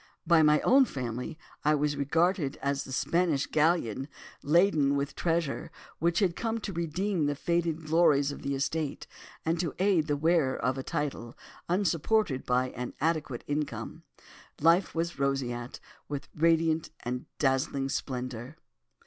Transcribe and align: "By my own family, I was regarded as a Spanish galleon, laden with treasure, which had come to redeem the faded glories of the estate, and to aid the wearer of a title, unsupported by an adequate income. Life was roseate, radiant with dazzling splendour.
"By 0.25 0.41
my 0.41 0.61
own 0.61 0.85
family, 0.85 1.37
I 1.63 1.75
was 1.75 1.95
regarded 1.95 2.57
as 2.59 2.87
a 2.87 2.91
Spanish 2.91 3.45
galleon, 3.45 4.07
laden 4.41 4.95
with 4.95 5.13
treasure, 5.13 5.69
which 5.99 6.17
had 6.17 6.35
come 6.35 6.59
to 6.61 6.73
redeem 6.73 7.27
the 7.27 7.35
faded 7.35 7.85
glories 7.85 8.31
of 8.31 8.41
the 8.41 8.55
estate, 8.55 9.05
and 9.45 9.59
to 9.59 9.75
aid 9.77 10.07
the 10.07 10.17
wearer 10.17 10.57
of 10.57 10.75
a 10.79 10.81
title, 10.81 11.37
unsupported 11.69 12.47
by 12.47 12.69
an 12.71 12.95
adequate 12.99 13.43
income. 13.45 14.01
Life 14.59 14.95
was 14.95 15.19
roseate, 15.19 15.79
radiant 16.33 16.89
with 17.05 17.25
dazzling 17.37 17.89
splendour. 17.89 18.55